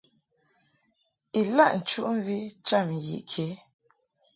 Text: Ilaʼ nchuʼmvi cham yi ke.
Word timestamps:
Ilaʼ 1.39 1.71
nchuʼmvi 1.79 2.37
cham 2.67 2.87
yi 3.03 3.15
ke. 3.31 3.45